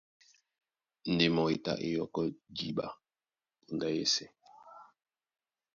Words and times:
Ndé 1.13 1.25
mbɔ́ 1.33 1.45
e 1.53 1.55
tá 1.65 1.73
é 1.85 1.87
yɔkɔ́ 1.95 2.25
jǐɓa 2.57 2.85
póndá 3.63 3.87
yɛ́sɛ̄. 3.97 4.29